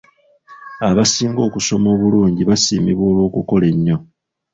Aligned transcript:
Abasinga 0.89 1.41
okusoma 1.47 1.87
obulungi 1.95 2.41
basiimibwa 2.49 3.03
olw'okukola 3.11 3.65
ennyo. 3.73 3.97